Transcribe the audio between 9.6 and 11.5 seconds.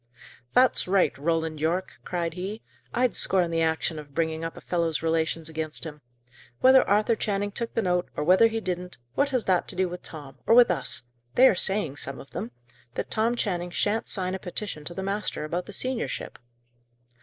to do with Tom? or with us? They